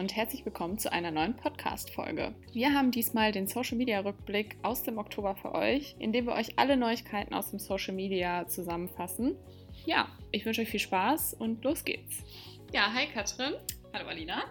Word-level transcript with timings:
Und 0.00 0.16
herzlich 0.16 0.46
willkommen 0.46 0.78
zu 0.78 0.90
einer 0.90 1.10
neuen 1.10 1.36
Podcast-Folge. 1.36 2.34
Wir 2.54 2.72
haben 2.72 2.90
diesmal 2.90 3.32
den 3.32 3.46
Social 3.46 3.76
Media 3.76 4.00
Rückblick 4.00 4.56
aus 4.62 4.82
dem 4.82 4.96
Oktober 4.96 5.36
für 5.36 5.54
euch, 5.54 5.94
in 5.98 6.10
dem 6.10 6.24
wir 6.24 6.32
euch 6.32 6.58
alle 6.58 6.78
Neuigkeiten 6.78 7.34
aus 7.34 7.50
dem 7.50 7.58
Social 7.58 7.92
Media 7.92 8.48
zusammenfassen. 8.48 9.36
Ja, 9.84 10.08
ich 10.32 10.46
wünsche 10.46 10.62
euch 10.62 10.70
viel 10.70 10.80
Spaß 10.80 11.34
und 11.34 11.62
los 11.64 11.84
geht's. 11.84 12.24
Ja, 12.72 12.90
hi 12.94 13.08
Katrin. 13.12 13.52
Hallo 13.92 14.08
Alina. 14.08 14.44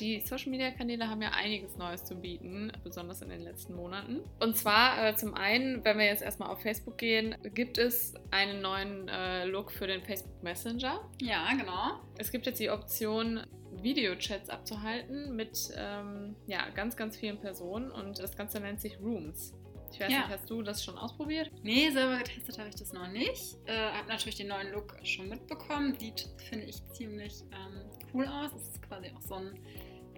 Die 0.00 0.20
Social 0.22 0.50
Media 0.50 0.72
Kanäle 0.72 1.08
haben 1.08 1.22
ja 1.22 1.30
einiges 1.30 1.76
Neues 1.76 2.04
zu 2.04 2.16
bieten, 2.16 2.72
besonders 2.82 3.22
in 3.22 3.30
den 3.30 3.40
letzten 3.40 3.76
Monaten. 3.76 4.20
Und 4.40 4.56
zwar 4.56 5.06
äh, 5.06 5.14
zum 5.14 5.34
einen, 5.34 5.84
wenn 5.84 5.98
wir 5.98 6.06
jetzt 6.06 6.22
erstmal 6.22 6.50
auf 6.50 6.60
Facebook 6.60 6.98
gehen, 6.98 7.36
gibt 7.54 7.78
es 7.78 8.14
einen 8.32 8.60
neuen 8.60 9.08
äh, 9.08 9.46
Look 9.46 9.70
für 9.70 9.86
den 9.86 10.02
Facebook 10.02 10.42
Messenger. 10.42 11.00
Ja, 11.22 11.48
genau. 11.52 12.00
Es 12.18 12.30
gibt 12.30 12.44
jetzt 12.44 12.58
die 12.58 12.68
Option, 12.68 13.46
Videochats 13.82 14.48
abzuhalten 14.50 15.34
mit 15.36 15.70
ähm, 15.76 16.36
ja, 16.46 16.68
ganz, 16.70 16.96
ganz 16.96 17.16
vielen 17.16 17.38
Personen 17.38 17.90
und 17.90 18.18
das 18.18 18.36
Ganze 18.36 18.60
nennt 18.60 18.80
sich 18.80 18.98
Rooms. 19.00 19.54
Ich 19.92 20.00
weiß 20.00 20.10
Ja. 20.12 20.18
nicht, 20.20 20.28
hast 20.30 20.50
du 20.50 20.62
das 20.62 20.84
schon 20.84 20.98
ausprobiert? 20.98 21.50
Nee, 21.62 21.90
selber 21.90 22.18
getestet 22.18 22.58
habe 22.58 22.68
ich 22.68 22.74
das 22.74 22.92
noch 22.92 23.08
nicht. 23.08 23.56
Äh, 23.66 23.72
habe 23.92 24.08
natürlich 24.08 24.34
den 24.36 24.48
neuen 24.48 24.72
Look 24.72 24.96
schon 25.04 25.28
mitbekommen. 25.28 25.96
Sieht, 25.98 26.28
finde 26.50 26.66
ich, 26.66 26.82
ziemlich 26.92 27.34
ähm, 27.52 27.82
cool 28.12 28.26
aus. 28.26 28.50
Es 28.54 28.68
ist 28.68 28.82
quasi 28.82 29.10
auch 29.16 29.22
so 29.22 29.34
ein 29.36 29.58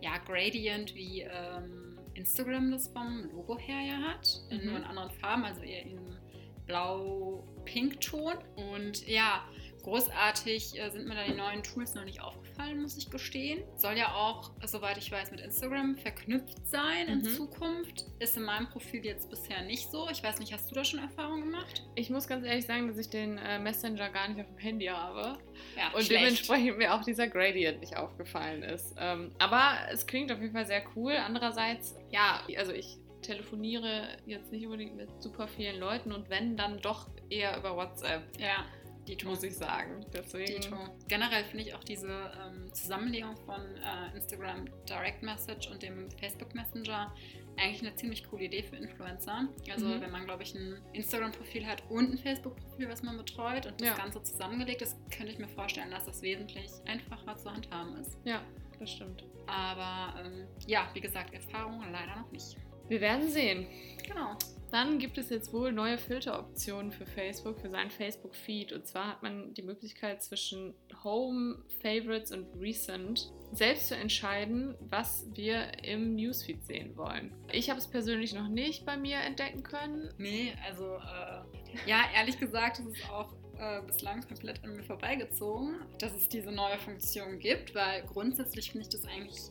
ja, 0.00 0.16
Gradient, 0.18 0.94
wie 0.94 1.22
ähm, 1.22 1.98
Instagram 2.14 2.70
das 2.70 2.88
vom 2.88 3.28
Logo 3.32 3.58
her 3.58 3.80
ja 3.80 3.98
hat. 4.08 4.40
In 4.50 4.60
Mhm. 4.62 4.66
nur 4.66 4.76
in 4.78 4.84
anderen 4.84 5.10
Farben, 5.10 5.44
also 5.44 5.60
eher 5.60 5.82
in 5.84 6.16
blau-pink-Ton. 6.66 8.34
Und 8.56 9.06
ja, 9.06 9.44
großartig 9.88 10.78
äh, 10.78 10.90
sind 10.90 11.06
mir 11.08 11.14
da 11.14 11.24
die 11.24 11.34
neuen 11.34 11.62
Tools 11.62 11.94
noch 11.94 12.04
nicht 12.04 12.20
aufgefallen, 12.20 12.82
muss 12.82 12.96
ich 12.98 13.10
gestehen. 13.10 13.62
Soll 13.76 13.96
ja 13.96 14.12
auch, 14.14 14.50
soweit 14.66 14.98
ich 14.98 15.10
weiß, 15.10 15.30
mit 15.30 15.40
Instagram 15.40 15.96
verknüpft 15.96 16.66
sein 16.66 17.08
in 17.08 17.18
Mhm. 17.18 17.24
Zukunft. 17.24 18.04
Ist 18.18 18.36
in 18.36 18.42
meinem 18.44 18.68
Profil 18.68 19.04
jetzt 19.04 19.30
bisher 19.30 19.62
nicht 19.62 19.90
so. 19.90 20.08
Ich 20.10 20.22
weiß 20.22 20.38
nicht, 20.40 20.52
hast 20.52 20.70
du 20.70 20.74
da 20.74 20.84
schon 20.84 21.00
Erfahrungen 21.00 21.42
gemacht? 21.44 21.82
Ich 21.94 22.10
muss 22.10 22.28
ganz 22.28 22.44
ehrlich 22.44 22.66
sagen, 22.66 22.86
dass 22.88 22.98
ich 22.98 23.08
den 23.08 23.38
äh, 23.38 23.58
Messenger 23.58 24.10
gar 24.10 24.28
nicht 24.28 24.40
auf 24.40 24.46
dem 24.48 24.58
Handy 24.58 24.86
habe. 24.86 25.38
Ja, 25.76 25.88
Und 25.94 26.04
schlecht. 26.04 26.10
dementsprechend 26.22 26.78
mir 26.78 26.94
auch 26.94 27.02
dieser 27.02 27.28
Gradient 27.28 27.80
nicht 27.80 27.96
aufgefallen 27.96 28.62
ist. 28.62 28.94
Ähm, 28.98 29.32
aber 29.38 29.72
es 29.90 30.06
klingt 30.06 30.30
auf 30.30 30.40
jeden 30.40 30.52
Fall 30.52 30.66
sehr 30.66 30.82
cool. 30.96 31.12
Andererseits, 31.12 31.96
ja, 32.10 32.42
also 32.58 32.72
ich 32.72 32.98
telefoniere 33.22 34.08
jetzt 34.26 34.52
nicht 34.52 34.64
unbedingt 34.64 34.96
mit 34.96 35.08
super 35.22 35.48
vielen 35.48 35.80
Leuten 35.80 36.12
und 36.12 36.30
wenn, 36.30 36.56
dann 36.56 36.78
doch 36.80 37.08
eher 37.30 37.56
über 37.58 37.76
WhatsApp, 37.76 38.22
Ja, 38.38 38.64
die 39.16 39.24
muss 39.24 39.42
ich 39.42 39.56
sagen. 39.56 40.04
Deswegen. 40.12 40.60
Dito. 40.60 40.76
Generell 41.08 41.44
finde 41.44 41.64
ich 41.64 41.74
auch 41.74 41.84
diese 41.84 42.08
ähm, 42.08 42.72
Zusammenlegung 42.72 43.36
von 43.46 43.60
äh, 43.60 44.16
Instagram 44.16 44.66
Direct 44.88 45.22
Message 45.22 45.68
und 45.70 45.82
dem 45.82 46.10
Facebook 46.12 46.54
Messenger 46.54 47.14
eigentlich 47.56 47.80
eine 47.82 47.94
ziemlich 47.96 48.22
coole 48.28 48.44
Idee 48.44 48.62
für 48.62 48.76
Influencer. 48.76 49.48
Also 49.70 49.86
Mhm. 49.86 50.00
wenn 50.00 50.10
man, 50.12 50.24
glaube 50.26 50.44
ich, 50.44 50.54
ein 50.54 50.80
Instagram-Profil 50.92 51.66
hat 51.66 51.82
und 51.90 52.12
ein 52.12 52.18
Facebook-Profil, 52.18 52.88
was 52.88 53.02
man 53.02 53.16
betreut 53.16 53.66
und 53.66 53.80
das 53.80 53.88
Ja. 53.88 53.94
Ganze 53.96 54.22
zusammengelegt 54.22 54.80
ist, 54.82 54.96
könnte 55.10 55.32
ich 55.32 55.38
mir 55.38 55.48
vorstellen, 55.48 55.90
dass 55.90 56.04
das 56.04 56.22
wesentlich 56.22 56.70
einfacher 56.86 57.36
zu 57.36 57.50
handhaben 57.52 57.96
ist. 57.96 58.16
Ja, 58.24 58.42
das 58.78 58.90
stimmt. 58.92 59.24
Aber 59.48 60.20
ähm, 60.20 60.46
ja, 60.66 60.88
wie 60.94 61.00
gesagt, 61.00 61.34
Erfahrung 61.34 61.82
leider 61.90 62.14
noch 62.20 62.30
nicht. 62.30 62.56
Wir 62.86 63.00
werden 63.00 63.28
sehen. 63.28 63.66
Genau. 64.06 64.36
Dann 64.70 64.98
gibt 64.98 65.16
es 65.16 65.30
jetzt 65.30 65.52
wohl 65.52 65.72
neue 65.72 65.96
Filteroptionen 65.96 66.92
für 66.92 67.06
Facebook, 67.06 67.60
für 67.60 67.70
seinen 67.70 67.90
Facebook-Feed. 67.90 68.72
Und 68.72 68.86
zwar 68.86 69.08
hat 69.08 69.22
man 69.22 69.54
die 69.54 69.62
Möglichkeit 69.62 70.22
zwischen 70.22 70.74
Home, 71.02 71.62
Favorites 71.80 72.32
und 72.32 72.46
Recent 72.60 73.32
selbst 73.52 73.88
zu 73.88 73.96
entscheiden, 73.96 74.74
was 74.80 75.26
wir 75.32 75.84
im 75.84 76.16
Newsfeed 76.16 76.64
sehen 76.64 76.96
wollen. 76.96 77.32
Ich 77.50 77.70
habe 77.70 77.78
es 77.78 77.88
persönlich 77.88 78.34
noch 78.34 78.48
nicht 78.48 78.84
bei 78.84 78.96
mir 78.96 79.16
entdecken 79.18 79.62
können. 79.62 80.12
Nee, 80.18 80.52
also 80.66 80.96
äh, 80.96 81.88
ja, 81.88 82.02
ehrlich 82.14 82.38
gesagt, 82.38 82.78
es 82.80 82.86
ist 82.86 83.10
auch 83.10 83.32
äh, 83.58 83.80
bislang 83.86 84.20
komplett 84.26 84.62
an 84.64 84.76
mir 84.76 84.82
vorbeigezogen, 84.82 85.76
dass 85.98 86.14
es 86.14 86.28
diese 86.28 86.52
neue 86.52 86.78
Funktion 86.78 87.38
gibt, 87.38 87.74
weil 87.74 88.02
grundsätzlich 88.02 88.70
finde 88.70 88.86
ich 88.86 88.90
das 88.90 89.04
eigentlich 89.06 89.50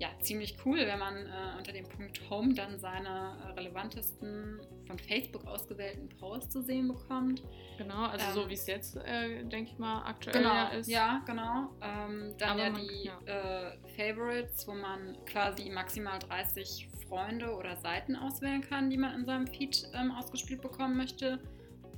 ja, 0.00 0.08
ziemlich 0.20 0.56
cool, 0.64 0.78
wenn 0.78 0.98
man 0.98 1.16
äh, 1.26 1.58
unter 1.58 1.72
dem 1.72 1.88
Punkt 1.88 2.20
Home 2.30 2.54
dann 2.54 2.78
seine 2.78 3.36
äh, 3.44 3.50
relevantesten 3.58 4.60
von 4.86 4.98
Facebook 4.98 5.44
ausgewählten 5.46 6.08
Posts 6.20 6.52
zu 6.52 6.62
sehen 6.62 6.88
bekommt. 6.88 7.42
Genau, 7.78 8.04
also 8.06 8.24
Ähm, 8.26 8.34
so 8.34 8.48
wie 8.48 8.54
es 8.54 8.66
jetzt, 8.66 8.96
äh, 8.96 9.44
denke 9.44 9.72
ich 9.72 9.78
mal, 9.78 10.02
aktuell 10.06 10.36
Genau, 10.38 10.54
ja 10.54 10.68
ist. 10.68 10.88
ja, 10.88 11.22
genau. 11.26 11.70
Ähm, 11.82 12.34
dann 12.38 12.58
ja 12.58 12.70
man- 12.70 12.80
die 12.82 13.04
ja. 13.04 13.18
Äh, 13.26 13.76
Favorites, 13.96 14.66
wo 14.68 14.74
man 14.74 15.16
quasi 15.26 15.68
maximal 15.70 16.18
30 16.20 16.88
Freunde 17.08 17.54
oder 17.56 17.76
Seiten 17.76 18.14
auswählen 18.16 18.60
kann, 18.60 18.90
die 18.90 18.98
man 18.98 19.14
in 19.14 19.24
seinem 19.26 19.46
Feed 19.46 19.88
ähm, 19.94 20.12
ausgespielt 20.12 20.62
bekommen 20.62 20.96
möchte. 20.96 21.40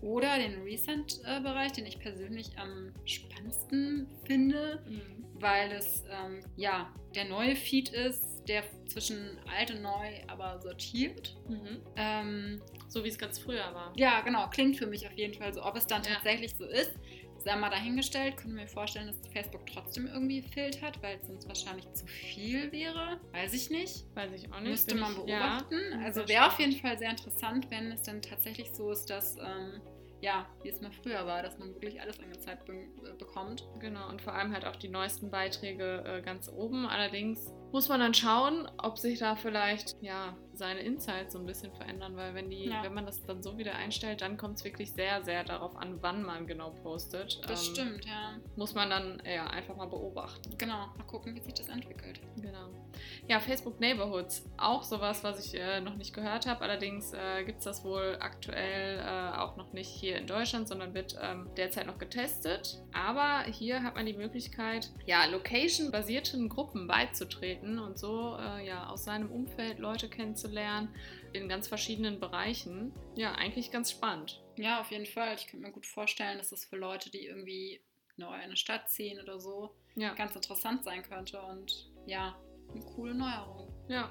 Oder 0.03 0.39
den 0.39 0.63
Recent-Bereich, 0.63 1.73
den 1.73 1.85
ich 1.85 1.99
persönlich 1.99 2.57
am 2.59 2.93
spannendsten 3.05 4.09
finde, 4.25 4.83
Mhm. 4.89 5.25
Weil 5.41 5.73
es 5.73 6.05
ähm, 6.11 6.41
ja 6.57 6.93
der 7.15 7.25
neue 7.25 7.57
Feed 7.57 7.89
ist, 7.91 8.45
der 8.49 8.63
zwischen 8.87 9.39
alt 9.59 9.71
und 9.71 9.83
neu 9.83 10.09
aber 10.29 10.61
sortiert. 10.61 11.37
Mhm. 11.49 11.81
Ähm, 11.97 12.63
So 12.89 13.05
wie 13.05 13.09
es 13.09 13.19
ganz 13.19 13.39
früher 13.39 13.73
war. 13.75 13.93
ja, 13.97 14.21
genau, 14.23 14.49
klingt 14.49 14.77
für 14.77 14.87
mich 14.87 15.07
auf 15.07 15.13
jeden 15.13 15.35
Fall 15.35 15.53
so. 15.53 15.63
Ob 15.65 15.77
es 15.77 15.87
dann 15.87 16.03
Ja. 16.03 16.15
tatsächlich 16.15 16.55
so 16.57 16.65
ist, 16.65 16.93
sei 17.39 17.57
mal 17.57 17.71
dahingestellt. 17.71 18.37
Können 18.37 18.55
wir 18.57 18.63
mir 18.65 18.69
vorstellen, 18.69 19.07
dass 19.07 19.17
Facebook 19.33 19.65
trotzdem 19.67 20.07
irgendwie 20.07 20.43
filtert, 20.43 21.03
weil 21.03 21.17
es 21.17 21.27
sonst 21.27 21.49
wahrscheinlich 21.49 21.91
zu 21.93 22.07
viel 22.07 22.71
wäre. 22.73 23.21
Weiß 23.33 23.55
ich 23.55 23.71
nicht. 23.71 24.05
Weiß 24.15 24.33
ich 24.33 24.53
auch 24.53 24.61
nicht. 24.61 24.71
Müsste 24.71 24.95
man 24.97 25.13
ja, 25.27 25.59
beobachten. 25.59 25.69
bin 25.91 26.03
also 26.03 26.29
wäre 26.29 26.47
auf 26.49 26.59
jeden 26.59 26.73
Fall 26.77 26.99
sehr 26.99 27.11
interessant, 27.11 27.71
wenn 27.71 27.93
es 27.93 28.03
dann 28.03 28.21
tatsächlich 28.23 28.73
so 28.73 28.91
ist, 28.91 29.09
dass, 29.09 29.37
ähm, 29.39 29.81
ja, 30.21 30.47
wie 30.63 30.69
es 30.69 30.81
mal 30.81 30.93
früher 30.93 31.27
war, 31.27 31.43
dass 31.43 31.59
man 31.59 31.75
wirklich 31.75 32.01
alles 32.01 32.21
angezeigt 32.21 32.67
be 32.67 32.73
äh, 32.73 33.15
bekommt. 33.19 33.67
Genau, 33.81 34.09
und 34.09 34.21
vor 34.21 34.35
allem 34.35 34.53
halt 34.53 34.65
auch 34.65 34.77
die 34.77 34.89
neuesten 34.89 35.31
Beiträge 35.31 36.05
äh, 36.05 36.23
ganz 36.23 36.49
oben. 36.49 36.87
Allerdings 36.87 37.53
muss 37.73 37.89
man 37.89 38.01
dann 38.01 38.15
schauen, 38.15 38.69
ob 38.79 38.99
sich 38.99 39.19
da 39.19 39.37
vielleicht 39.37 39.97
ja 40.03 40.37
seine 40.53 40.81
Insights 40.81 41.33
so 41.33 41.39
ein 41.39 41.47
bisschen 41.47 41.73
verändern, 41.73 42.17
weil 42.17 42.35
wenn 42.35 42.51
die, 42.51 42.67
Ja. 42.67 42.83
wenn 42.83 42.93
man 42.93 43.07
das 43.07 43.25
dann 43.25 43.43
so 43.43 43.57
wieder 43.57 43.75
einstellt, 43.77 44.21
dann 44.21 44.37
kommt 44.37 44.59
es 44.59 44.65
wirklich 44.65 44.93
sehr, 44.93 45.25
sehr 45.25 45.43
darauf 45.43 45.75
an, 45.77 45.99
wann 46.03 46.23
man 46.23 46.47
genau 46.47 46.71
postet. 46.83 47.41
Das 47.49 47.67
Ähm, 47.69 47.75
stimmt, 47.75 48.05
ja. 48.05 48.37
Muss 48.57 48.75
man 48.75 48.91
dann 48.91 49.23
ja 49.25 49.47
einfach 49.47 49.75
mal 49.77 49.87
beobachten. 49.87 50.51
Genau, 50.59 50.89
mal 50.99 51.05
gucken, 51.07 51.35
wie 51.35 51.41
sich 51.41 51.55
das 51.55 51.69
entwickelt. 51.71 52.21
Genau. 52.37 52.69
Ja, 53.27 53.41
Facebook 53.41 53.81
Neighborhoods, 53.81 54.45
auch 54.59 54.83
sowas, 54.83 55.25
was 55.25 55.47
ich 55.47 55.59
äh, 55.59 55.81
noch 55.81 55.95
nicht 55.95 56.13
gehört 56.13 56.47
habe. 56.47 56.61
Allerdings 56.63 57.15
äh, 57.15 57.45
gibt 57.45 57.61
es 57.61 57.65
das 57.65 57.83
wohl 57.83 58.19
aktuell 58.21 58.99
äh, 58.99 59.39
auch 59.39 59.57
noch 59.57 59.73
nicht 59.73 59.89
hier 59.89 60.19
in 60.19 60.27
Deutschland, 60.27 60.69
sondern 60.69 60.93
wird 60.93 61.17
ähm, 61.23 61.49
derzeit 61.57 61.87
noch 61.87 61.97
getestet. 61.99 62.83
Aber 62.93 63.45
hier 63.51 63.83
hat 63.83 63.95
man 63.95 64.05
die 64.05 64.13
Möglichkeit, 64.13 64.91
ja, 65.07 65.25
location-basierten 65.27 66.51
Gruppen 66.51 66.87
beizutreten 66.87 67.60
und 67.79 67.99
so 67.99 68.37
äh, 68.39 68.67
ja 68.67 68.89
aus 68.89 69.05
seinem 69.05 69.31
Umfeld 69.31 69.79
Leute 69.79 70.09
kennenzulernen 70.09 70.95
in 71.33 71.49
ganz 71.49 71.69
verschiedenen 71.69 72.19
Bereichen. 72.21 72.93
Ja, 73.15 73.33
eigentlich 73.33 73.71
ganz 73.71 73.91
spannend. 73.91 74.43
Ja, 74.57 74.81
auf 74.81 74.91
jeden 74.91 75.07
Fall. 75.07 75.35
Ich 75.37 75.47
könnte 75.47 75.67
mir 75.67 75.73
gut 75.73 75.87
vorstellen, 75.87 76.39
dass 76.39 76.51
das 76.51 76.65
für 76.65 76.77
Leute, 76.77 77.11
die 77.11 77.27
irgendwie 77.27 77.81
neu 78.17 78.35
in 78.35 78.41
eine 78.43 78.57
Stadt 78.57 78.89
ziehen 78.91 79.21
oder 79.21 79.39
so, 79.41 79.75
Ja. 79.95 80.15
ganz 80.15 80.35
interessant 80.35 80.85
sein 80.85 81.03
könnte 81.03 81.41
und 81.41 81.91
ja, 82.07 82.37
eine 82.73 82.85
coole 82.85 83.15
Neuerung. 83.15 83.70
Ja, 83.91 84.09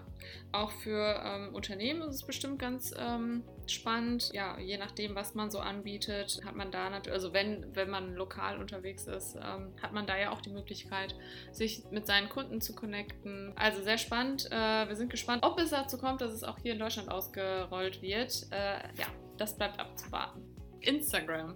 auch 0.52 0.72
für 0.72 1.24
ähm, 1.24 1.56
Unternehmen 1.56 2.02
ist 2.02 2.16
es 2.16 2.24
bestimmt 2.24 2.60
ganz 2.60 2.94
ähm, 3.00 3.46
spannend. 3.66 4.30
Ja, 4.34 4.60
je 4.60 4.78
nachdem, 4.78 5.16
was 5.16 5.36
man 5.36 5.50
so 5.50 5.60
anbietet, 5.60 6.42
hat 6.44 6.54
man 6.54 6.70
da 6.70 6.90
natürlich, 6.90 7.14
also 7.14 7.32
wenn, 7.32 7.74
wenn 7.78 7.90
man 7.90 8.14
lokal 8.14 8.60
unterwegs 8.60 9.08
ist, 9.08 9.36
ähm, 9.36 9.74
hat 9.82 9.94
man 9.94 10.06
da 10.06 10.18
ja 10.18 10.32
auch 10.32 10.42
die 10.42 10.50
Möglichkeit, 10.50 11.16
sich 11.54 11.86
mit 11.92 12.06
seinen 12.06 12.28
Kunden 12.28 12.60
zu 12.60 12.76
connecten. 12.76 13.54
Also 13.56 13.82
sehr 13.82 13.98
spannend. 13.98 14.52
Äh, 14.52 14.90
wir 14.90 14.98
sind 14.98 15.12
gespannt, 15.12 15.46
ob 15.46 15.58
es 15.58 15.70
dazu 15.70 15.98
kommt, 15.98 16.20
dass 16.20 16.34
es 16.34 16.44
auch 16.44 16.58
hier 16.58 16.74
in 16.74 16.80
Deutschland 16.80 17.10
ausgerollt 17.10 18.02
wird. 18.02 18.48
Äh, 18.52 18.80
ja, 18.98 19.08
das 19.38 19.56
bleibt 19.56 19.80
abzuwarten. 19.80 20.42
Instagram. 20.82 21.56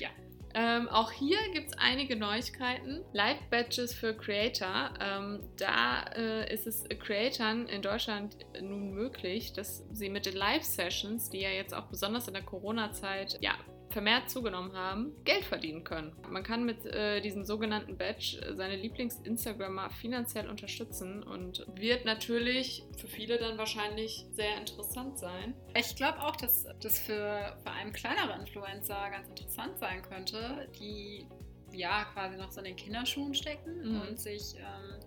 Ja. 0.00 0.08
Ähm, 0.54 0.88
auch 0.88 1.10
hier 1.10 1.38
gibt 1.52 1.70
es 1.70 1.78
einige 1.78 2.16
Neuigkeiten. 2.16 3.00
Live-Badges 3.12 3.94
für 3.94 4.14
Creator. 4.14 4.90
Ähm, 5.00 5.40
da 5.56 6.04
äh, 6.14 6.52
ist 6.52 6.66
es 6.66 6.84
Creatoren 7.00 7.68
in 7.68 7.82
Deutschland 7.82 8.36
nun 8.60 8.92
möglich, 8.92 9.52
dass 9.52 9.84
sie 9.92 10.10
mit 10.10 10.26
den 10.26 10.36
Live-Sessions, 10.36 11.30
die 11.30 11.40
ja 11.40 11.50
jetzt 11.50 11.74
auch 11.74 11.86
besonders 11.86 12.28
in 12.28 12.34
der 12.34 12.42
Corona-Zeit 12.42 13.38
ja, 13.40 13.54
vermehrt 13.92 14.28
zugenommen 14.30 14.72
haben, 14.74 15.12
Geld 15.24 15.44
verdienen 15.44 15.84
können. 15.84 16.12
Man 16.28 16.42
kann 16.42 16.64
mit 16.64 16.84
äh, 16.86 17.20
diesem 17.20 17.44
sogenannten 17.44 17.96
Badge 17.96 18.38
äh, 18.42 18.54
seine 18.54 18.76
Lieblings-Instagrammer 18.76 19.90
finanziell 19.90 20.48
unterstützen 20.48 21.22
und 21.22 21.64
wird 21.74 22.04
natürlich 22.04 22.84
für 22.96 23.06
viele 23.06 23.38
dann 23.38 23.58
wahrscheinlich 23.58 24.26
sehr 24.32 24.56
interessant 24.58 25.18
sein. 25.18 25.54
Ich 25.76 25.94
glaube 25.96 26.22
auch, 26.22 26.36
dass 26.36 26.66
das 26.80 26.98
für 26.98 27.56
vor 27.62 27.72
allem 27.72 27.92
kleinere 27.92 28.38
Influencer 28.40 29.10
ganz 29.10 29.28
interessant 29.28 29.78
sein 29.78 30.02
könnte, 30.02 30.68
die 30.80 31.26
ja 31.72 32.04
quasi 32.12 32.36
noch 32.36 32.50
so 32.50 32.60
in 32.60 32.64
den 32.66 32.76
Kinderschuhen 32.76 33.34
stecken 33.34 33.78
Mhm. 33.82 34.00
und 34.02 34.18
sich 34.20 34.54
ähm, 34.56 35.00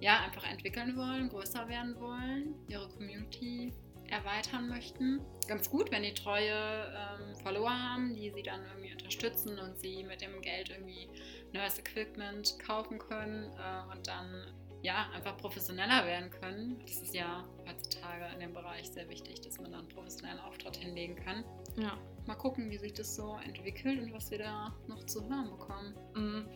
ja, 0.00 0.20
einfach 0.24 0.44
entwickeln 0.50 0.96
wollen, 0.96 1.28
größer 1.28 1.68
werden 1.68 1.94
wollen, 2.00 2.54
ihre 2.68 2.88
Community 2.88 3.72
erweitern 4.10 4.68
möchten. 4.68 5.20
Ganz 5.48 5.70
gut, 5.70 5.90
wenn 5.90 6.02
die 6.02 6.14
treue 6.14 6.52
ähm, 6.52 7.36
Follower 7.42 7.70
haben, 7.70 8.14
die 8.14 8.30
sie 8.30 8.42
dann 8.42 8.60
irgendwie 8.66 8.92
unterstützen 8.92 9.58
und 9.58 9.78
sie 9.78 10.04
mit 10.04 10.20
dem 10.20 10.40
Geld 10.40 10.70
irgendwie 10.70 11.08
neues 11.52 11.78
Equipment 11.78 12.58
kaufen 12.58 12.98
können 12.98 13.44
äh, 13.44 13.92
und 13.96 14.06
dann 14.06 14.46
ja, 14.82 15.10
einfach 15.14 15.36
professioneller 15.36 16.06
werden 16.06 16.30
können. 16.30 16.78
Das 16.82 17.02
ist 17.02 17.14
ja 17.14 17.44
heutzutage 17.68 18.32
in 18.34 18.40
dem 18.40 18.54
Bereich 18.54 18.90
sehr 18.90 19.08
wichtig, 19.08 19.40
dass 19.42 19.58
man 19.60 19.72
dann 19.72 19.86
professionellen 19.88 20.40
Auftritt 20.40 20.76
hinlegen 20.76 21.16
kann. 21.16 21.44
Ja. 21.76 21.98
Mal 22.26 22.36
gucken, 22.36 22.70
wie 22.70 22.78
sich 22.78 22.94
das 22.94 23.14
so 23.14 23.38
entwickelt 23.44 24.00
und 24.00 24.12
was 24.12 24.30
wir 24.30 24.38
da 24.38 24.74
noch 24.86 25.04
zu 25.04 25.28
hören 25.28 25.50
bekommen. 25.50 25.94
Mhm. 26.14 26.48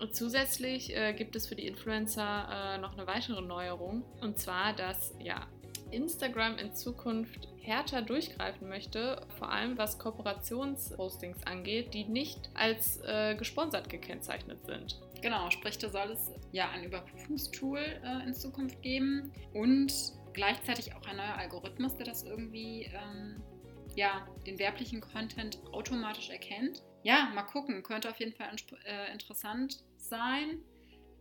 Und 0.00 0.14
zusätzlich 0.14 0.94
äh, 0.94 1.14
gibt 1.14 1.34
es 1.34 1.46
für 1.46 1.56
die 1.56 1.66
Influencer 1.66 2.48
äh, 2.74 2.78
noch 2.78 2.92
eine 2.92 3.06
weitere 3.06 3.40
Neuerung. 3.40 4.04
Und 4.20 4.38
zwar, 4.38 4.74
dass 4.74 5.14
ja, 5.18 5.46
Instagram 5.90 6.58
in 6.58 6.74
Zukunft 6.74 7.48
härter 7.60 8.02
durchgreifen 8.02 8.68
möchte, 8.68 9.26
vor 9.38 9.50
allem 9.50 9.76
was 9.76 9.98
Kooperationspostings 9.98 11.44
angeht, 11.44 11.92
die 11.94 12.04
nicht 12.04 12.50
als 12.54 13.00
äh, 13.04 13.34
gesponsert 13.34 13.88
gekennzeichnet 13.88 14.64
sind. 14.64 15.00
Genau, 15.20 15.50
sprich, 15.50 15.78
da 15.78 15.88
soll 15.88 16.10
es 16.10 16.30
ja 16.52 16.70
ein 16.70 16.84
Überprüfungstool 16.84 17.78
äh, 17.78 18.26
in 18.26 18.34
Zukunft 18.34 18.80
geben 18.82 19.32
und 19.52 19.92
gleichzeitig 20.32 20.94
auch 20.94 21.06
ein 21.06 21.16
neuer 21.16 21.36
Algorithmus, 21.36 21.96
der 21.96 22.06
das 22.06 22.22
irgendwie 22.22 22.84
ähm, 22.84 23.42
ja, 23.96 24.26
den 24.46 24.58
werblichen 24.58 25.00
Content 25.00 25.58
automatisch 25.72 26.30
erkennt. 26.30 26.82
Ja, 27.02 27.30
mal 27.34 27.42
gucken, 27.42 27.82
könnte 27.82 28.08
auf 28.08 28.20
jeden 28.20 28.32
Fall 28.32 28.48
äh, 28.84 29.12
interessant 29.12 29.82
sein. 29.96 30.60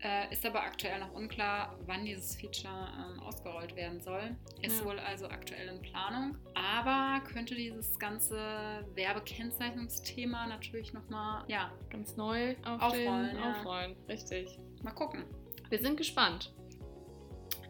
Äh, 0.03 0.31
ist 0.31 0.45
aber 0.45 0.61
aktuell 0.61 0.99
noch 0.99 1.11
unklar, 1.13 1.75
wann 1.87 2.05
dieses 2.05 2.35
Feature 2.35 2.87
ähm, 2.97 3.19
ausgerollt 3.19 3.75
werden 3.75 3.99
soll. 3.99 4.35
Ist 4.61 4.79
ja. 4.79 4.85
wohl 4.85 4.99
also 4.99 5.27
aktuell 5.27 5.67
in 5.69 5.81
Planung. 5.81 6.37
Aber 6.53 7.23
könnte 7.25 7.55
dieses 7.55 7.97
ganze 7.97 8.85
Werbekennzeichnungsthema 8.93 10.45
natürlich 10.47 10.93
nochmal 10.93 11.43
ja, 11.47 11.71
ganz 11.89 12.15
neu 12.15 12.55
auf 12.63 12.81
aufrollen. 12.81 13.27
Den, 13.27 13.37
ja. 13.37 13.51
Aufrollen, 13.53 13.95
richtig. 14.07 14.59
Mal 14.83 14.91
gucken. 14.91 15.23
Wir 15.69 15.79
sind 15.79 15.97
gespannt. 15.97 16.53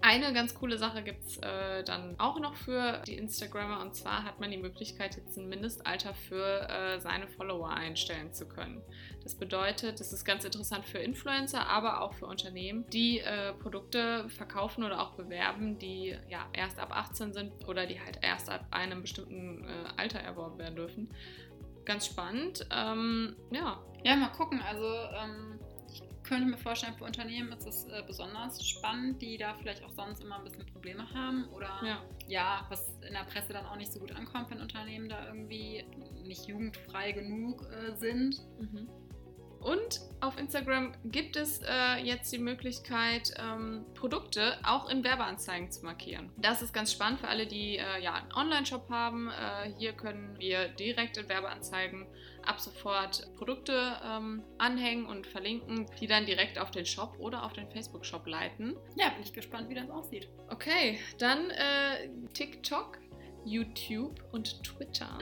Eine 0.02 0.32
ganz 0.32 0.54
coole 0.54 0.78
Sache 0.78 1.02
gibt 1.02 1.26
es 1.26 1.38
äh, 1.38 1.84
dann 1.84 2.20
auch 2.20 2.40
noch 2.40 2.56
für 2.56 3.02
die 3.08 3.16
Instagrammer 3.16 3.82
und 3.82 3.96
zwar 3.96 4.24
hat 4.24 4.40
man 4.40 4.52
die 4.52 4.58
Möglichkeit, 4.58 5.18
jetzt 5.18 5.38
ein 5.38 5.50
Mindestalter 5.50 6.14
für 6.14 6.70
äh, 6.70 7.00
seine 7.00 7.28
Follower 7.28 7.70
einstellen 7.70 8.32
zu 8.32 8.48
können. 8.48 8.82
Das 9.24 9.36
bedeutet, 9.36 10.00
das 10.00 10.14
ist 10.14 10.24
ganz 10.24 10.46
interessant 10.46 10.86
für 10.86 11.00
Influencer, 11.00 11.68
aber 11.68 12.02
auch 12.02 12.14
für 12.14 12.28
Unternehmen, 12.28 12.86
die 12.92 13.20
äh, 13.20 13.54
Produkte 13.54 14.30
verkaufen 14.30 14.84
oder 14.84 15.02
auch 15.02 15.16
bewerben, 15.16 15.80
die 15.80 16.16
ja 16.30 16.46
erst 16.54 16.80
ab 16.80 16.92
18 16.92 17.34
sind 17.34 17.68
oder 17.68 17.88
die 17.88 18.00
halt 18.00 18.20
erst 18.22 18.50
ab 18.50 18.68
einem 18.72 19.02
bestimmten 19.02 19.64
äh, 19.64 19.68
Alter 19.98 20.20
erworben 20.20 20.60
werden 20.60 20.76
dürfen. 20.76 21.10
Ganz 21.86 22.06
spannend. 22.06 22.68
Ähm, 22.72 23.36
ja. 23.50 23.82
Ja, 24.04 24.16
mal 24.16 24.32
gucken. 24.32 24.62
Also 24.62 24.86
ähm 24.86 25.60
könnte 26.28 26.46
mir 26.46 26.58
vorstellen, 26.58 26.94
für 26.96 27.06
Unternehmen 27.06 27.52
ist 27.54 27.66
es 27.66 27.86
äh, 27.86 28.04
besonders 28.06 28.66
spannend, 28.66 29.22
die 29.22 29.38
da 29.38 29.54
vielleicht 29.56 29.84
auch 29.84 29.92
sonst 29.92 30.22
immer 30.22 30.38
ein 30.38 30.44
bisschen 30.44 30.66
Probleme 30.66 31.10
haben 31.14 31.46
oder 31.50 31.80
ja. 31.84 32.04
ja. 32.28 32.66
was 32.70 32.86
in 33.08 33.14
der 33.14 33.24
Presse 33.24 33.54
dann 33.54 33.66
auch 33.66 33.78
nicht 33.78 33.92
so 33.92 34.00
gut 34.00 34.12
ankommt, 34.12 34.50
wenn 34.52 34.62
Unternehmen 34.62 35.10
da 35.10 35.28
irgendwie 35.28 35.86
nicht 36.24 36.48
jugendfrei 36.48 37.12
genug 37.14 37.66
äh, 37.72 37.96
sind. 37.96 38.42
Mhm. 38.60 38.90
Und 39.68 40.00
auf 40.22 40.40
Instagram 40.40 40.94
gibt 41.04 41.36
es 41.36 41.60
äh, 41.62 42.02
jetzt 42.02 42.32
die 42.32 42.38
Möglichkeit, 42.38 43.34
ähm, 43.38 43.84
Produkte 43.96 44.58
auch 44.64 44.90
in 44.90 45.04
Werbeanzeigen 45.04 45.70
zu 45.70 45.84
markieren. 45.84 46.32
Das 46.38 46.62
ist 46.62 46.74
ganz 46.74 46.94
spannend 46.94 47.20
für 47.20 47.28
alle, 47.28 47.48
die 47.48 47.76
äh, 47.76 48.02
ja, 48.02 48.14
einen 48.14 48.32
Online-Shop 48.32 48.90
haben. 48.90 49.28
Äh, 49.28 49.74
hier 49.78 49.92
können 49.92 50.40
wir 50.40 50.70
direkt 50.70 51.18
in 51.18 51.28
Werbeanzeigen 51.28 52.08
ab 52.46 52.62
sofort 52.62 53.28
Produkte 53.36 53.98
ähm, 54.06 54.42
anhängen 54.58 55.06
und 55.06 55.28
verlinken, 55.28 55.86
die 56.00 56.08
dann 56.08 56.26
direkt 56.26 56.58
auf 56.60 56.72
den 56.72 56.86
Shop 56.86 57.18
oder 57.20 57.44
auf 57.44 57.52
den 57.52 57.70
Facebook-Shop 57.70 58.26
leiten. 58.26 58.74
Ja, 58.96 59.10
bin 59.10 59.22
ich 59.22 59.34
gespannt, 59.34 59.68
wie 59.68 59.76
das 59.76 59.90
aussieht. 59.90 60.30
Okay, 60.48 60.98
dann 61.18 61.50
äh, 61.50 62.08
TikTok, 62.34 63.00
YouTube 63.44 64.24
und 64.32 64.64
Twitter. 64.64 65.18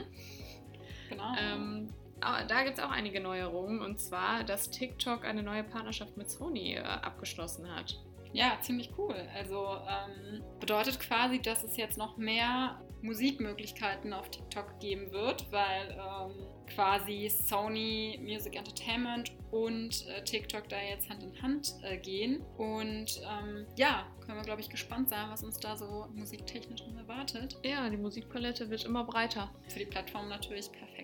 Genau. 1.08 1.34
Ähm, 1.36 1.92
da 2.20 2.64
gibt 2.64 2.78
es 2.78 2.84
auch 2.84 2.90
einige 2.90 3.20
Neuerungen 3.20 3.80
und 3.82 3.98
zwar, 3.98 4.44
dass 4.44 4.70
TikTok 4.70 5.24
eine 5.24 5.42
neue 5.42 5.64
Partnerschaft 5.64 6.16
mit 6.16 6.30
Sony 6.30 6.74
äh, 6.74 6.80
abgeschlossen 6.80 7.68
hat. 7.74 7.98
Ja, 8.32 8.58
ziemlich 8.60 8.90
cool. 8.98 9.14
Also 9.34 9.78
ähm, 9.88 10.42
bedeutet 10.60 11.00
quasi, 11.00 11.40
dass 11.40 11.64
es 11.64 11.76
jetzt 11.76 11.96
noch 11.96 12.16
mehr 12.16 12.80
Musikmöglichkeiten 13.02 14.12
auf 14.12 14.30
TikTok 14.30 14.80
geben 14.80 15.10
wird, 15.12 15.50
weil 15.52 15.90
ähm, 15.90 16.46
quasi 16.66 17.28
Sony 17.30 18.18
Music 18.22 18.56
Entertainment 18.56 19.32
und 19.50 20.06
äh, 20.08 20.22
TikTok 20.24 20.68
da 20.68 20.76
jetzt 20.80 21.08
Hand 21.08 21.22
in 21.22 21.40
Hand 21.40 21.74
äh, 21.82 21.96
gehen. 21.96 22.42
Und 22.58 23.20
ähm, 23.22 23.66
ja, 23.76 24.06
können 24.24 24.38
wir, 24.38 24.44
glaube 24.44 24.60
ich, 24.60 24.68
gespannt 24.68 25.08
sein, 25.08 25.30
was 25.30 25.42
uns 25.44 25.58
da 25.58 25.76
so 25.76 26.06
musiktechnisch 26.14 26.82
erwartet. 26.98 27.56
Ja, 27.64 27.88
die 27.88 27.96
Musikpalette 27.96 28.68
wird 28.70 28.84
immer 28.84 29.04
breiter. 29.04 29.50
Für 29.68 29.78
die 29.78 29.86
Plattform 29.86 30.28
natürlich 30.28 30.70
perfekt. 30.72 30.95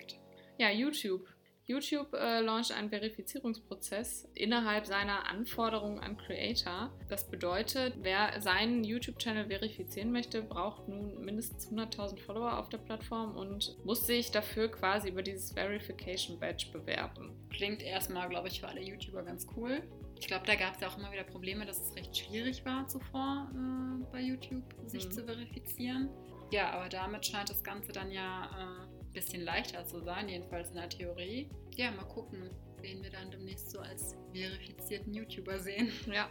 Ja, 0.59 0.71
YouTube. 0.71 1.27
YouTube 1.67 2.13
äh, 2.13 2.41
launcht 2.41 2.73
einen 2.73 2.91
Verifizierungsprozess 2.91 4.29
innerhalb 4.35 4.85
seiner 4.85 5.29
Anforderungen 5.29 6.01
an 6.01 6.17
Creator. 6.17 6.93
Das 7.09 7.31
bedeutet, 7.31 7.95
wer 8.03 8.41
seinen 8.41 8.83
YouTube-Channel 8.83 9.47
verifizieren 9.47 10.11
möchte, 10.11 10.43
braucht 10.43 10.89
nun 10.89 11.25
mindestens 11.25 11.71
100.000 11.71 12.19
Follower 12.19 12.59
auf 12.59 12.69
der 12.69 12.79
Plattform 12.79 13.37
und 13.37 13.77
muss 13.85 14.07
sich 14.07 14.33
dafür 14.33 14.69
quasi 14.73 15.11
über 15.11 15.23
dieses 15.23 15.53
Verification 15.53 16.41
Badge 16.41 16.67
bewerben. 16.73 17.31
Klingt 17.51 17.83
erstmal, 17.83 18.29
glaube 18.29 18.49
ich, 18.49 18.61
für 18.61 18.69
alle 18.69 18.83
YouTuber 18.83 19.23
ganz 19.23 19.47
cool. 19.57 19.83
Ich 20.19 20.27
glaube, 20.27 20.47
da 20.47 20.57
gab 20.57 20.75
es 20.75 20.81
ja 20.81 20.89
auch 20.89 20.99
immer 20.99 21.13
wieder 21.13 21.25
Probleme, 21.25 21.65
dass 21.65 21.81
es 21.81 21.97
recht 21.97 22.17
schwierig 22.17 22.65
war 22.65 22.89
zuvor 22.89 23.49
äh, 23.55 24.05
bei 24.13 24.21
YouTube, 24.21 24.65
sich 24.87 25.07
mhm. 25.07 25.13
zu 25.13 25.25
verifizieren. 25.25 26.11
Ja, 26.53 26.71
aber 26.71 26.89
damit 26.89 27.25
scheint 27.25 27.49
das 27.51 27.65
Ganze 27.65 27.93
dann 27.93 28.11
ja 28.11 28.45
äh, 28.45 28.92
bisschen 29.13 29.43
leichter 29.43 29.85
zu 29.85 30.01
sein, 30.01 30.29
jedenfalls 30.29 30.71
in 30.71 30.77
der 30.77 30.89
Theorie. 30.89 31.51
Ja, 31.77 31.91
mal 31.91 32.05
gucken, 32.05 32.51
wen 32.81 33.03
wir 33.03 33.11
dann 33.11 33.31
demnächst 33.31 33.71
so 33.71 33.81
als 33.81 34.17
verifizierten 34.33 35.15
YouTuber 35.15 35.59
sehen. 35.59 35.91
Ja, 36.13 36.29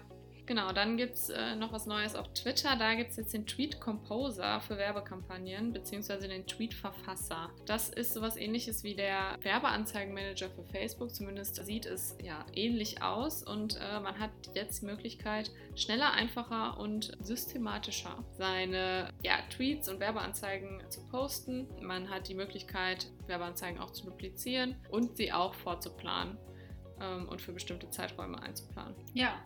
Genau, 0.52 0.74
dann 0.74 0.98
gibt 0.98 1.14
es 1.14 1.30
äh, 1.30 1.56
noch 1.56 1.72
was 1.72 1.86
Neues 1.86 2.14
auf 2.14 2.28
Twitter. 2.34 2.76
Da 2.76 2.94
gibt 2.96 3.12
es 3.12 3.16
jetzt 3.16 3.34
den 3.34 3.48
Tweet 3.48 3.80
Composer 3.80 4.60
für 4.60 4.76
Werbekampagnen, 4.76 5.72
beziehungsweise 5.72 6.28
den 6.28 6.46
Tweet 6.46 6.74
Verfasser. 6.74 7.52
Das 7.66 7.88
ist 7.88 8.14
sowas 8.14 8.36
ähnliches 8.36 8.84
wie 8.84 8.94
der 8.94 9.38
Werbeanzeigenmanager 9.44 10.50
für 10.50 10.66
Facebook. 10.66 11.16
Zumindest 11.16 11.66
sieht 11.66 11.86
es 11.86 12.18
ja 12.22 12.46
ähnlich 12.54 13.02
aus 13.02 13.44
und 13.44 13.80
äh, 13.80 14.02
man 14.02 14.20
hat 14.20 14.32
jetzt 14.54 14.82
die 14.82 14.88
Möglichkeit, 14.88 15.52
schneller, 15.74 16.12
einfacher 16.12 16.78
und 16.78 17.18
systematischer 17.22 18.22
seine 18.38 19.08
ja, 19.24 19.36
Tweets 19.52 19.88
und 19.88 20.02
Werbeanzeigen 20.02 20.84
zu 20.90 21.08
posten. 21.08 21.70
Man 21.80 22.10
hat 22.10 22.28
die 22.28 22.36
Möglichkeit, 22.36 23.08
Werbeanzeigen 23.26 23.80
auch 23.80 23.92
zu 23.92 24.04
duplizieren 24.04 24.76
und 24.90 25.16
sie 25.16 25.32
auch 25.32 25.54
vorzuplanen 25.54 26.38
ähm, 27.00 27.30
und 27.30 27.42
für 27.42 27.54
bestimmte 27.54 27.90
Zeiträume 27.90 28.44
einzuplanen. 28.44 28.96
Ja, 29.14 29.46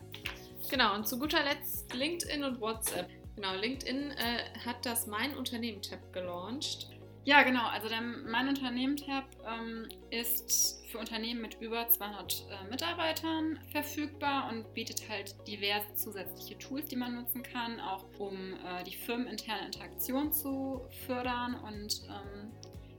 Genau, 0.69 0.95
und 0.95 1.07
zu 1.07 1.19
guter 1.19 1.43
Letzt 1.43 1.93
LinkedIn 1.93 2.43
und 2.43 2.61
WhatsApp. 2.61 3.09
Genau, 3.35 3.53
LinkedIn 3.55 4.11
äh, 4.11 4.59
hat 4.65 4.85
das 4.85 5.07
Mein 5.07 5.35
Unternehmen-Tab 5.35 6.13
gelauncht. 6.13 6.89
Ja, 7.25 7.41
genau. 7.41 7.67
Also 7.67 7.89
der 7.89 8.01
Mein 8.01 8.47
Unternehmen-Tab 8.47 9.25
ähm, 9.45 9.89
ist 10.11 10.85
für 10.91 10.99
Unternehmen 10.99 11.41
mit 11.41 11.59
über 11.59 11.89
200 11.89 12.45
äh, 12.49 12.69
Mitarbeitern 12.69 13.59
verfügbar 13.71 14.49
und 14.51 14.73
bietet 14.73 15.09
halt 15.09 15.35
diverse 15.47 15.95
zusätzliche 15.95 16.57
Tools, 16.59 16.85
die 16.87 16.95
man 16.95 17.15
nutzen 17.15 17.41
kann, 17.41 17.79
auch 17.79 18.05
um 18.19 18.53
äh, 18.53 18.83
die 18.83 18.95
firmeninterne 18.95 19.65
Interaktion 19.65 20.31
zu 20.31 20.81
fördern 21.05 21.55
und 21.55 22.03
ähm, 22.07 22.51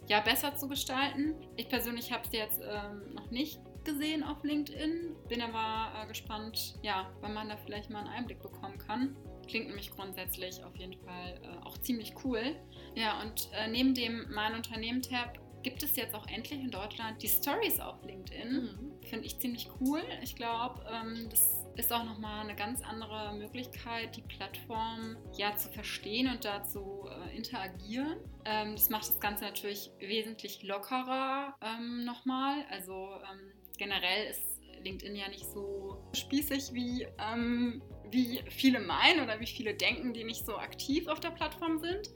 ja, 0.08 0.20
besser 0.20 0.56
zu 0.56 0.68
gestalten. 0.68 1.34
Ich 1.56 1.68
persönlich 1.68 2.12
habe 2.12 2.24
es 2.24 2.32
jetzt 2.32 2.60
ähm, 2.62 3.14
noch 3.14 3.30
nicht 3.30 3.60
gesehen 3.86 4.22
auf 4.22 4.42
LinkedIn. 4.42 5.16
Bin 5.28 5.40
aber 5.40 5.92
äh, 5.98 6.06
gespannt, 6.06 6.74
ja, 6.82 7.10
wann 7.20 7.32
man 7.32 7.48
da 7.48 7.56
vielleicht 7.56 7.88
mal 7.88 8.00
einen 8.00 8.08
Einblick 8.08 8.42
bekommen 8.42 8.76
kann. 8.76 9.16
Klingt 9.48 9.68
nämlich 9.68 9.90
grundsätzlich 9.90 10.62
auf 10.62 10.76
jeden 10.76 10.94
Fall 11.04 11.40
äh, 11.42 11.64
auch 11.64 11.78
ziemlich 11.78 12.14
cool. 12.24 12.56
Ja, 12.94 13.22
und 13.22 13.48
äh, 13.54 13.68
neben 13.68 13.94
dem 13.94 14.26
Mein 14.30 14.54
Unternehmen-Tab 14.54 15.38
gibt 15.62 15.82
es 15.82 15.96
jetzt 15.96 16.14
auch 16.14 16.26
endlich 16.28 16.60
in 16.60 16.70
Deutschland 16.70 17.22
die 17.22 17.28
Stories 17.28 17.80
auf 17.80 18.04
LinkedIn. 18.04 18.52
Mhm. 18.52 18.92
Finde 19.02 19.26
ich 19.26 19.38
ziemlich 19.38 19.68
cool. 19.80 20.02
Ich 20.22 20.36
glaube, 20.36 20.84
ähm, 20.90 21.28
das 21.30 21.65
ist 21.76 21.92
auch 21.92 22.04
nochmal 22.04 22.40
eine 22.40 22.56
ganz 22.56 22.82
andere 22.82 23.34
Möglichkeit, 23.34 24.16
die 24.16 24.22
Plattform 24.22 25.16
ja 25.36 25.56
zu 25.56 25.70
verstehen 25.70 26.28
und 26.30 26.44
da 26.44 26.64
zu 26.64 27.08
äh, 27.08 27.36
interagieren. 27.36 28.18
Ähm, 28.44 28.72
das 28.72 28.88
macht 28.90 29.08
das 29.08 29.20
Ganze 29.20 29.44
natürlich 29.44 29.90
wesentlich 29.98 30.62
lockerer 30.62 31.54
ähm, 31.60 32.04
nochmal. 32.04 32.64
Also 32.70 32.92
ähm, 32.92 33.52
generell 33.78 34.30
ist 34.30 34.60
LinkedIn 34.82 35.16
ja 35.16 35.28
nicht 35.28 35.44
so 35.44 35.98
spießig 36.14 36.72
wie, 36.72 37.06
ähm, 37.18 37.82
wie 38.10 38.42
viele 38.48 38.80
meinen 38.80 39.20
oder 39.20 39.40
wie 39.40 39.46
viele 39.46 39.74
denken, 39.74 40.12
die 40.12 40.24
nicht 40.24 40.46
so 40.46 40.56
aktiv 40.56 41.08
auf 41.08 41.20
der 41.20 41.30
Plattform 41.30 41.78
sind. 41.78 42.10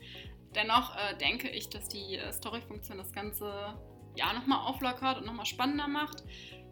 Dennoch 0.55 0.97
äh, 0.97 1.17
denke 1.17 1.49
ich, 1.49 1.69
dass 1.69 1.89
die 1.89 2.17
äh, 2.17 2.33
Story-Funktion 2.33 2.99
das 2.99 3.13
Ganze 3.13 3.79
ja 4.17 4.33
nochmal 4.33 4.67
auflockert 4.67 5.19
und 5.19 5.27
nochmal 5.27 5.47
spannender 5.47 5.89
macht. 5.89 6.25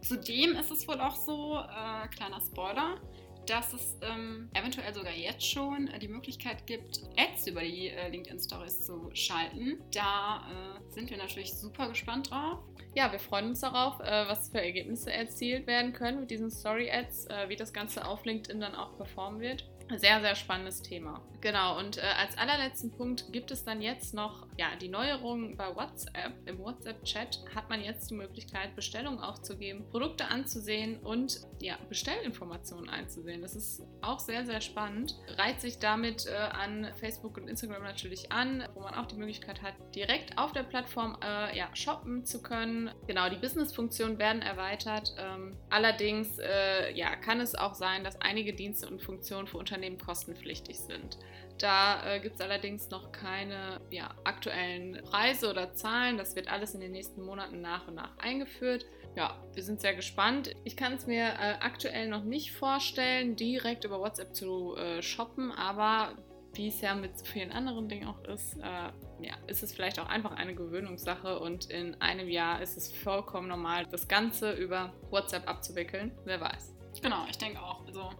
Zudem 0.02 0.54
ist 0.54 0.70
es 0.70 0.86
wohl 0.86 1.00
auch 1.00 1.16
so, 1.16 1.58
äh, 1.58 2.08
kleiner 2.08 2.40
Spoiler, 2.40 3.00
dass 3.48 3.72
es 3.72 3.96
ähm, 4.02 4.50
eventuell 4.54 4.92
sogar 4.92 5.14
jetzt 5.14 5.44
schon 5.44 5.88
äh, 5.88 5.98
die 5.98 6.08
Möglichkeit 6.08 6.66
gibt, 6.66 7.00
Ads 7.16 7.46
über 7.46 7.62
die 7.62 7.88
äh, 7.88 8.08
LinkedIn 8.08 8.38
Stories 8.40 8.84
zu 8.84 9.10
schalten. 9.14 9.78
Da 9.92 10.44
äh, 10.50 10.92
sind 10.92 11.10
wir 11.10 11.16
natürlich 11.16 11.54
super 11.54 11.88
gespannt 11.88 12.30
drauf. 12.30 12.58
Ja, 12.94 13.10
wir 13.10 13.18
freuen 13.18 13.48
uns 13.48 13.60
darauf, 13.60 14.00
äh, 14.00 14.28
was 14.28 14.50
für 14.50 14.60
Ergebnisse 14.60 15.12
erzielt 15.12 15.66
werden 15.66 15.92
können 15.92 16.20
mit 16.20 16.30
diesen 16.30 16.50
Story 16.50 16.90
Ads, 16.90 17.26
äh, 17.26 17.48
wie 17.48 17.56
das 17.56 17.72
Ganze 17.72 18.06
auf 18.06 18.24
LinkedIn 18.24 18.60
dann 18.60 18.74
auch 18.74 18.96
performen 18.96 19.40
wird. 19.40 19.68
Sehr, 19.96 20.20
sehr 20.20 20.34
spannendes 20.34 20.82
Thema. 20.82 21.22
Genau, 21.40 21.78
und 21.78 21.98
äh, 21.98 22.00
als 22.00 22.36
allerletzten 22.36 22.90
Punkt 22.90 23.32
gibt 23.32 23.50
es 23.50 23.64
dann 23.64 23.80
jetzt 23.80 24.12
noch 24.12 24.46
ja, 24.56 24.66
die 24.80 24.88
Neuerung 24.88 25.56
bei 25.56 25.74
WhatsApp. 25.74 26.32
Im 26.46 26.58
WhatsApp-Chat 26.58 27.44
hat 27.54 27.70
man 27.70 27.82
jetzt 27.82 28.10
die 28.10 28.14
Möglichkeit, 28.14 28.74
Bestellungen 28.74 29.20
aufzugeben, 29.20 29.88
Produkte 29.90 30.26
anzusehen 30.26 30.98
und 30.98 31.40
ja, 31.60 31.76
Bestellinformationen 31.88 32.90
einzusehen. 32.90 33.40
Das 33.40 33.54
ist 33.54 33.82
auch 34.02 34.18
sehr, 34.18 34.44
sehr 34.46 34.60
spannend. 34.60 35.16
Reiht 35.36 35.60
sich 35.60 35.78
damit 35.78 36.26
äh, 36.26 36.34
an 36.34 36.92
Facebook 36.96 37.36
und 37.36 37.48
Instagram 37.48 37.84
natürlich 37.84 38.32
an, 38.32 38.64
wo 38.74 38.80
man 38.80 38.94
auch 38.94 39.06
die 39.06 39.16
Möglichkeit 39.16 39.62
hat, 39.62 39.74
direkt 39.94 40.36
auf 40.36 40.52
der 40.52 40.64
Plattform 40.64 41.16
äh, 41.22 41.56
ja, 41.56 41.68
shoppen 41.74 42.24
zu 42.26 42.42
können. 42.42 42.90
Genau, 43.06 43.28
die 43.28 43.36
Business-Funktionen 43.36 44.18
werden 44.18 44.42
erweitert. 44.42 45.14
Ähm, 45.18 45.56
allerdings 45.70 46.38
äh, 46.40 46.92
ja, 46.94 47.14
kann 47.14 47.40
es 47.40 47.54
auch 47.54 47.74
sein, 47.74 48.02
dass 48.02 48.20
einige 48.20 48.52
Dienste 48.52 48.88
und 48.88 49.00
Funktionen 49.00 49.46
für 49.46 49.56
Unternehmen 49.56 49.77
Unternehmen 49.78 49.98
kostenpflichtig 49.98 50.78
sind. 50.78 51.18
Da 51.58 52.14
äh, 52.14 52.20
gibt 52.20 52.36
es 52.36 52.40
allerdings 52.40 52.90
noch 52.90 53.12
keine 53.12 53.80
ja, 53.90 54.10
aktuellen 54.24 55.00
Preise 55.04 55.50
oder 55.50 55.72
Zahlen. 55.72 56.18
Das 56.18 56.36
wird 56.36 56.50
alles 56.50 56.74
in 56.74 56.80
den 56.80 56.92
nächsten 56.92 57.22
Monaten 57.22 57.60
nach 57.60 57.86
und 57.88 57.94
nach 57.94 58.16
eingeführt. 58.18 58.86
Ja, 59.16 59.42
wir 59.54 59.62
sind 59.62 59.80
sehr 59.80 59.94
gespannt. 59.94 60.52
Ich 60.64 60.76
kann 60.76 60.92
es 60.92 61.06
mir 61.06 61.24
äh, 61.24 61.54
aktuell 61.60 62.08
noch 62.08 62.24
nicht 62.24 62.52
vorstellen, 62.52 63.36
direkt 63.36 63.84
über 63.84 64.00
WhatsApp 64.00 64.34
zu 64.34 64.76
äh, 64.76 65.02
shoppen, 65.02 65.50
aber 65.52 66.16
wie 66.54 66.68
es 66.68 66.80
ja 66.80 66.94
mit 66.94 67.18
so 67.18 67.24
vielen 67.24 67.52
anderen 67.52 67.88
Dingen 67.88 68.08
auch 68.08 68.22
ist, 68.24 68.56
äh, 68.58 68.62
ja, 68.62 69.34
ist 69.46 69.62
es 69.62 69.72
vielleicht 69.72 69.98
auch 70.00 70.08
einfach 70.08 70.32
eine 70.32 70.54
Gewöhnungssache 70.54 71.38
und 71.38 71.70
in 71.70 72.00
einem 72.00 72.28
Jahr 72.28 72.62
ist 72.62 72.76
es 72.76 72.92
vollkommen 72.92 73.48
normal, 73.48 73.86
das 73.90 74.08
Ganze 74.08 74.52
über 74.52 74.92
WhatsApp 75.10 75.48
abzuwickeln. 75.48 76.12
Wer 76.24 76.40
weiß. 76.40 76.74
Genau, 77.02 77.26
ich 77.28 77.38
denke 77.38 77.60
auch. 77.60 77.86
Also 77.86 78.10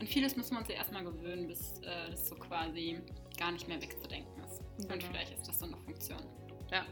an 0.00 0.06
vieles 0.06 0.36
müssen 0.36 0.52
wir 0.52 0.58
uns 0.58 0.68
ja 0.68 0.74
erstmal 0.74 1.04
gewöhnen, 1.04 1.46
bis 1.46 1.78
äh, 1.80 2.10
das 2.10 2.28
so 2.28 2.34
quasi 2.34 2.98
gar 3.38 3.52
nicht 3.52 3.66
mehr 3.68 3.80
wegzudenken 3.80 4.42
ist. 4.44 4.62
Genau. 4.78 4.94
Und 4.94 5.02
vielleicht 5.02 5.32
ist 5.32 5.48
das 5.48 5.58
so 5.58 5.66
eine 5.66 5.76
Funktion. 5.76 6.20
Ja. 6.70 6.84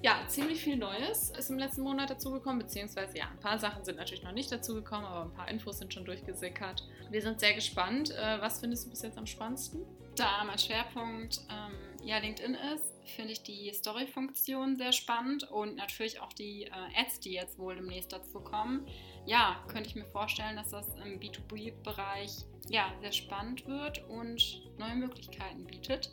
Ja, 0.00 0.24
ziemlich 0.28 0.62
viel 0.62 0.76
Neues 0.76 1.30
ist 1.30 1.50
im 1.50 1.58
letzten 1.58 1.82
Monat 1.82 2.10
dazugekommen, 2.10 2.60
beziehungsweise 2.60 3.18
ja, 3.18 3.28
ein 3.28 3.40
paar 3.40 3.58
Sachen 3.58 3.84
sind 3.84 3.96
natürlich 3.96 4.22
noch 4.22 4.32
nicht 4.32 4.50
dazugekommen, 4.52 5.04
aber 5.04 5.24
ein 5.24 5.32
paar 5.32 5.48
Infos 5.48 5.78
sind 5.78 5.92
schon 5.92 6.04
durchgesickert. 6.04 6.86
Wir 7.10 7.20
sind 7.20 7.40
sehr 7.40 7.54
gespannt. 7.54 8.10
Äh, 8.10 8.40
was 8.40 8.60
findest 8.60 8.86
du 8.86 8.90
bis 8.90 9.02
jetzt 9.02 9.18
am 9.18 9.26
spannendsten? 9.26 9.84
Da 10.14 10.44
mein 10.44 10.58
Schwerpunkt 10.58 11.40
ähm, 11.50 12.06
ja 12.06 12.18
LinkedIn 12.18 12.56
ist, 12.74 12.94
finde 13.16 13.32
ich 13.32 13.42
die 13.42 13.72
Story-Funktion 13.72 14.76
sehr 14.76 14.92
spannend 14.92 15.50
und 15.50 15.76
natürlich 15.76 16.20
auch 16.20 16.32
die 16.32 16.64
äh, 16.64 17.00
Ads, 17.00 17.20
die 17.20 17.32
jetzt 17.32 17.58
wohl 17.58 17.74
demnächst 17.74 18.12
dazu 18.12 18.40
kommen 18.40 18.86
ja, 19.28 19.62
könnte 19.68 19.90
ich 19.90 19.94
mir 19.94 20.06
vorstellen, 20.06 20.56
dass 20.56 20.70
das 20.70 20.86
im 21.04 21.20
B2B-Bereich 21.20 22.30
ja, 22.70 22.90
sehr 23.02 23.12
spannend 23.12 23.66
wird 23.66 24.02
und 24.08 24.62
neue 24.78 24.96
Möglichkeiten 24.96 25.66
bietet. 25.66 26.10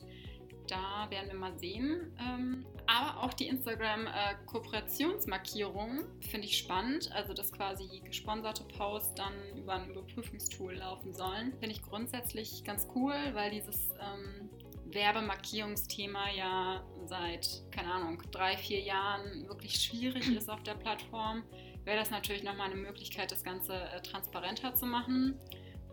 Da 0.68 1.10
werden 1.10 1.30
wir 1.30 1.39
mal 1.39 1.58
sehen. 1.58 2.13
Ähm, 2.20 2.65
aber 2.88 3.24
auch 3.24 3.34
die 3.34 3.48
Instagram-Kooperationsmarkierung 3.48 6.00
äh, 6.00 6.04
finde 6.27 6.48
ich 6.48 6.58
spannend. 6.58 7.12
Also, 7.13 7.34
dass 7.34 7.51
quasi 7.51 8.01
gesponserte 8.04 8.63
Posts 8.63 9.15
dann 9.15 9.34
über 9.58 9.74
ein 9.74 9.89
Überprüfungstool 9.89 10.75
laufen 10.75 11.13
sollen. 11.13 11.51
Finde 11.60 11.72
ich 11.72 11.82
grundsätzlich 11.82 12.63
ganz 12.63 12.88
cool, 12.96 13.15
weil 13.34 13.51
dieses 13.51 13.89
ähm, 14.00 14.50
Werbemarkierungsthema 14.86 16.30
ja 16.32 16.86
seit, 17.06 17.63
keine 17.72 17.92
Ahnung, 17.92 18.22
drei, 18.32 18.56
vier 18.58 18.80
Jahren 18.82 19.48
wirklich 19.48 19.75
schwierig 19.75 20.36
ist 20.36 20.50
auf 20.50 20.63
der 20.63 20.75
Plattform 20.75 21.44
wäre 21.86 21.98
das 21.98 22.10
natürlich 22.10 22.44
nochmal 22.44 22.72
eine 22.72 22.82
Möglichkeit, 22.82 23.32
das 23.32 23.44
Ganze 23.44 23.74
äh, 23.74 24.01
transparenter 24.01 24.75
zu 24.75 24.86
machen. 24.86 25.39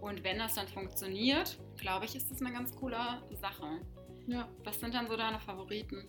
Und 0.01 0.25
wenn 0.25 0.39
das 0.39 0.55
dann 0.55 0.67
funktioniert, 0.67 1.59
glaube 1.77 2.07
ich, 2.07 2.17
ist 2.17 2.31
das 2.31 2.41
eine 2.41 2.53
ganz 2.53 2.75
coole 2.75 2.97
Sache. 3.41 3.81
Ja. 4.27 4.49
Was 4.65 4.81
sind 4.81 4.95
dann 4.95 5.07
so 5.07 5.17
deine 5.17 5.39
Favoriten? 5.39 6.05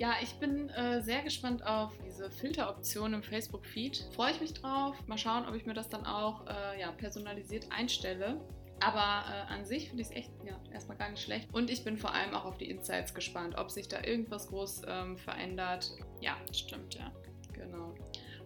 Ja, 0.00 0.14
ich 0.22 0.32
bin 0.36 0.70
äh, 0.70 1.02
sehr 1.02 1.20
gespannt 1.20 1.62
auf 1.66 1.92
diese 2.02 2.30
Filteroption 2.30 3.12
im 3.12 3.22
Facebook-Feed. 3.22 4.08
Freue 4.14 4.32
ich 4.32 4.40
mich 4.40 4.54
drauf. 4.54 4.96
Mal 5.06 5.18
schauen, 5.18 5.46
ob 5.46 5.54
ich 5.54 5.66
mir 5.66 5.74
das 5.74 5.90
dann 5.90 6.06
auch 6.06 6.46
äh, 6.46 6.80
ja, 6.80 6.90
personalisiert 6.90 7.66
einstelle. 7.68 8.40
Aber 8.80 9.24
äh, 9.28 9.52
an 9.52 9.66
sich 9.66 9.90
finde 9.90 10.00
ich 10.00 10.08
es 10.08 10.16
echt 10.16 10.30
ja, 10.42 10.58
erstmal 10.72 10.96
gar 10.96 11.10
nicht 11.10 11.22
schlecht. 11.22 11.52
Und 11.52 11.68
ich 11.68 11.84
bin 11.84 11.98
vor 11.98 12.14
allem 12.14 12.32
auch 12.32 12.46
auf 12.46 12.56
die 12.56 12.70
Insights 12.70 13.12
gespannt, 13.12 13.58
ob 13.58 13.70
sich 13.70 13.88
da 13.88 14.02
irgendwas 14.02 14.48
groß 14.48 14.82
ähm, 14.88 15.18
verändert. 15.18 15.90
Ja, 16.22 16.38
stimmt, 16.50 16.94
ja. 16.94 17.12
Genau. 17.52 17.94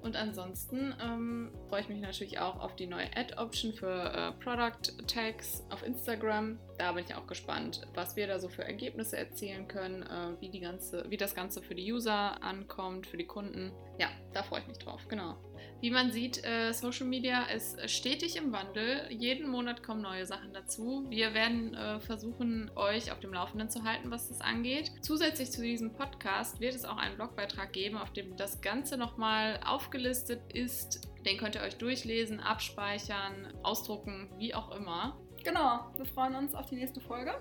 Und 0.03 0.17
ansonsten 0.17 0.93
ähm, 1.01 1.53
freue 1.69 1.83
ich 1.83 1.89
mich 1.89 2.01
natürlich 2.01 2.41
auch 2.41 2.59
auf 2.59 2.75
die 2.75 2.89
neue 2.89 3.07
Ad-Option 3.17 3.73
für 3.73 4.13
äh, 4.13 4.33
Product 4.43 5.07
Tags 5.07 5.63
auf 5.71 5.83
Instagram. 5.87 6.59
Da 6.79 6.93
bin 6.93 7.05
ich 7.05 7.15
auch 7.15 7.27
gespannt, 7.27 7.83
was 7.95 8.17
wir 8.17 8.27
da 8.27 8.39
so 8.39 8.49
für 8.49 8.65
Ergebnisse 8.65 9.17
erzielen 9.17 9.69
können, 9.69 10.03
äh, 10.03 10.41
wie, 10.41 10.49
die 10.49 10.61
ganze, 10.61 11.05
wie 11.09 11.17
das 11.17 11.35
Ganze 11.35 11.63
für 11.63 11.75
die 11.75 11.93
User 11.93 12.43
ankommt, 12.43 13.07
für 13.07 13.17
die 13.17 13.27
Kunden. 13.27 13.73
Ja, 13.99 14.09
da 14.33 14.43
freue 14.43 14.61
ich 14.61 14.67
mich 14.67 14.79
drauf, 14.79 15.07
genau. 15.09 15.37
Wie 15.81 15.91
man 15.91 16.11
sieht, 16.11 16.43
äh, 16.45 16.73
Social 16.73 17.07
Media 17.07 17.45
ist 17.45 17.89
stetig 17.91 18.37
im 18.37 18.53
Wandel. 18.53 19.07
Jeden 19.11 19.49
Monat 19.49 19.83
kommen 19.83 20.03
neue 20.03 20.27
Sachen 20.27 20.53
dazu. 20.53 21.07
Wir 21.11 21.35
werden 21.35 21.75
äh, 21.75 22.01
versuchen, 22.01 22.71
euch 22.75 23.13
auf 23.13 23.21
dem 23.21 23.33
Laufenden 23.33 23.69
zu 23.69 23.85
halten, 23.85 24.11
was 24.11 24.29
das 24.29 24.41
angeht. 24.41 24.91
Zusätzlich 25.03 25.53
zu 25.53 25.63
diesem 25.63 25.93
Podcast 25.93 26.59
wird 26.59 26.75
es 26.75 26.85
auch 26.85 26.97
einen 26.97 27.17
Blogbeitrag 27.17 27.73
geben, 27.73 27.99
auf 27.99 28.13
dem 28.13 28.37
das 28.37 28.63
Ganze 28.63 28.97
nochmal 28.97 29.61
aufgelistet 29.65 30.41
ist. 30.53 31.09
Den 31.27 31.39
könnt 31.39 31.55
ihr 31.55 31.63
euch 31.63 31.77
durchlesen, 31.77 32.41
abspeichern, 32.41 33.53
ausdrucken, 33.63 34.31
wie 34.39 34.55
auch 34.55 34.75
immer. 34.75 35.21
Genau, 35.45 35.81
wir 35.97 36.07
freuen 36.07 36.35
uns 36.37 36.55
auf 36.55 36.67
die 36.67 36.77
nächste 36.77 37.01
Folge. 37.01 37.35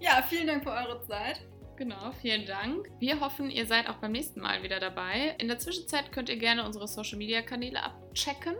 Ja, 0.00 0.22
vielen 0.28 0.46
Dank 0.46 0.64
für 0.64 0.72
eure 0.72 1.00
Zeit. 1.02 1.42
Genau, 1.76 2.12
vielen 2.20 2.46
Dank. 2.46 2.90
Wir 2.98 3.20
hoffen, 3.20 3.50
ihr 3.50 3.66
seid 3.66 3.88
auch 3.88 3.96
beim 3.96 4.12
nächsten 4.12 4.40
Mal 4.40 4.62
wieder 4.62 4.80
dabei. 4.80 5.36
In 5.38 5.48
der 5.48 5.58
Zwischenzeit 5.58 6.12
könnt 6.12 6.28
ihr 6.28 6.38
gerne 6.38 6.64
unsere 6.64 6.88
Social 6.88 7.18
Media 7.18 7.42
Kanäle 7.42 7.82
abchecken. 7.82 8.54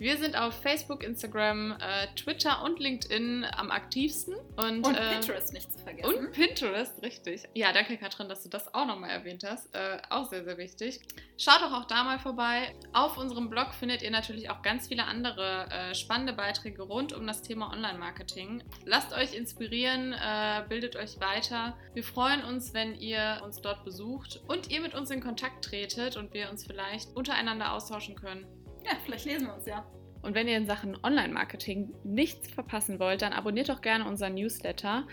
Wir 0.00 0.16
sind 0.16 0.34
auf 0.34 0.54
Facebook, 0.62 1.04
Instagram, 1.04 1.72
äh, 1.72 2.06
Twitter 2.16 2.64
und 2.64 2.80
LinkedIn 2.80 3.44
am 3.44 3.70
aktivsten. 3.70 4.34
Und, 4.56 4.86
und 4.86 4.96
äh, 4.96 5.12
Pinterest 5.12 5.52
nicht 5.52 5.70
zu 5.70 5.78
vergessen. 5.78 6.14
Und 6.14 6.32
Pinterest, 6.32 7.02
richtig. 7.02 7.42
Ja, 7.52 7.74
danke 7.74 7.98
Katrin, 7.98 8.26
dass 8.30 8.42
du 8.42 8.48
das 8.48 8.72
auch 8.72 8.86
nochmal 8.86 9.10
erwähnt 9.10 9.44
hast. 9.46 9.74
Äh, 9.74 9.98
auch 10.08 10.30
sehr, 10.30 10.42
sehr 10.42 10.56
wichtig. 10.56 11.00
Schaut 11.36 11.60
doch 11.60 11.72
auch 11.72 11.84
da 11.84 12.02
mal 12.02 12.18
vorbei. 12.18 12.74
Auf 12.94 13.18
unserem 13.18 13.50
Blog 13.50 13.74
findet 13.74 14.00
ihr 14.00 14.10
natürlich 14.10 14.48
auch 14.48 14.62
ganz 14.62 14.88
viele 14.88 15.04
andere 15.04 15.68
äh, 15.70 15.94
spannende 15.94 16.32
Beiträge 16.32 16.80
rund 16.80 17.12
um 17.12 17.26
das 17.26 17.42
Thema 17.42 17.70
Online-Marketing. 17.70 18.62
Lasst 18.86 19.12
euch 19.12 19.34
inspirieren, 19.34 20.14
äh, 20.14 20.62
bildet 20.66 20.96
euch 20.96 21.20
weiter. 21.20 21.76
Wir 21.92 22.04
freuen 22.04 22.42
uns, 22.42 22.72
wenn 22.72 22.94
ihr 22.94 23.42
uns 23.44 23.60
dort 23.60 23.84
besucht 23.84 24.40
und 24.48 24.70
ihr 24.70 24.80
mit 24.80 24.94
uns 24.94 25.10
in 25.10 25.20
Kontakt 25.20 25.62
tretet 25.62 26.16
und 26.16 26.32
wir 26.32 26.50
uns 26.50 26.66
vielleicht 26.66 27.14
untereinander 27.14 27.74
austauschen 27.74 28.14
können. 28.14 28.46
Ja, 28.84 28.92
vielleicht 29.04 29.24
lesen 29.24 29.46
wir 29.46 29.54
uns 29.54 29.66
ja. 29.66 29.84
Und 30.22 30.34
wenn 30.34 30.48
ihr 30.48 30.56
in 30.56 30.66
Sachen 30.66 30.98
Online-Marketing 31.02 31.94
nichts 32.04 32.50
verpassen 32.52 32.98
wollt, 32.98 33.22
dann 33.22 33.32
abonniert 33.32 33.68
doch 33.68 33.80
gerne 33.80 34.06
unseren 34.06 34.34
Newsletter. 34.34 35.06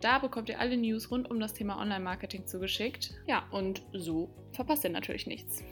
Da 0.00 0.18
bekommt 0.18 0.48
ihr 0.48 0.60
alle 0.60 0.76
News 0.76 1.10
rund 1.10 1.30
um 1.30 1.38
das 1.40 1.54
Thema 1.54 1.78
Online-Marketing 1.80 2.46
zugeschickt. 2.46 3.14
Ja, 3.26 3.46
und 3.50 3.82
so 3.92 4.30
verpasst 4.52 4.84
ihr 4.84 4.90
natürlich 4.90 5.26
nichts. 5.26 5.62